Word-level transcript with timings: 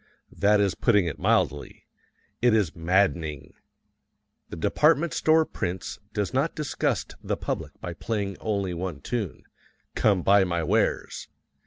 That 0.35 0.59
is 0.59 0.73
putting 0.73 1.05
it 1.05 1.19
mildly. 1.19 1.85
It 2.41 2.55
is 2.55 2.75
maddening. 2.75 3.53
The 4.49 4.55
department 4.55 5.13
store 5.13 5.45
prince 5.45 5.99
does 6.11 6.33
not 6.33 6.55
disgust 6.55 7.13
the 7.21 7.37
public 7.37 7.79
by 7.81 7.93
playing 7.93 8.37
only 8.39 8.71
the 8.71 8.77
one 8.77 9.01
tune, 9.01 9.43
"Come 9.93 10.23
Buy 10.23 10.43
My 10.43 10.63
Wares!" 10.63 11.27